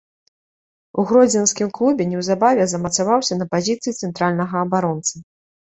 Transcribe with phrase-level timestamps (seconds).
[1.03, 5.15] У гродзенскім клубе неўзабаве замацаваўся на пазіцыі цэнтральнага абаронцы.